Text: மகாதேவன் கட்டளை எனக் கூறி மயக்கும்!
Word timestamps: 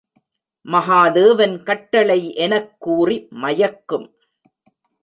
மகாதேவன் 0.65 1.63
கட்டளை 1.63 2.19
எனக் 2.35 2.73
கூறி 2.79 3.27
மயக்கும்! 3.41 4.07